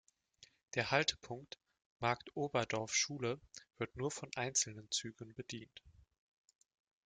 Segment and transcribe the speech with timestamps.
[0.73, 1.59] Der Haltepunkt
[1.99, 3.39] "Marktoberdorf Schule"
[3.77, 5.83] wird nur von einzelnen Zügen bedient.